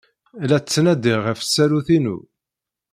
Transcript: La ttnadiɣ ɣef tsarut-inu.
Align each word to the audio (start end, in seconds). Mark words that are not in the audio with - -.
La 0.49 0.57
ttnadiɣ 0.59 1.19
ɣef 1.23 1.39
tsarut-inu. 1.41 2.17